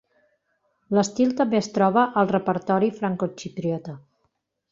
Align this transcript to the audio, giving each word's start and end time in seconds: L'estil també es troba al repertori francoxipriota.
L'estil 0.99 1.35
també 1.41 1.59
es 1.59 1.69
troba 1.75 2.07
al 2.21 2.31
repertori 2.33 2.91
francoxipriota. 3.01 3.97